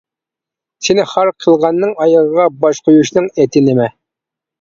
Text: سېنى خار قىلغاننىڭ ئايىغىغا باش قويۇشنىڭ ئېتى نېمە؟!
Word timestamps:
سېنى 0.85 1.03
خار 1.09 1.29
قىلغاننىڭ 1.43 1.91
ئايىغىغا 2.05 2.47
باش 2.65 2.81
قويۇشنىڭ 2.87 3.29
ئېتى 3.31 3.63
نېمە؟! 3.67 3.91